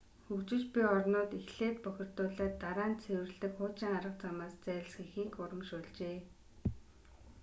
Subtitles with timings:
[0.27, 6.17] хөгжиж буй орнууд эхлээд бохирдуулаад дараа нь цэвэрлэдэг хуучин арга замаас зайлсхийхийг урамшуулжээ